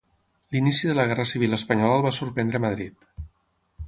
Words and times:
L'inici 0.53 0.87
de 0.91 0.95
la 0.99 1.03
Guerra 1.11 1.25
Civil 1.31 1.55
Espanyola 1.57 1.97
el 1.99 2.05
va 2.07 2.13
sorprendre 2.21 2.61
a 2.63 2.65
Madrid. 2.65 3.07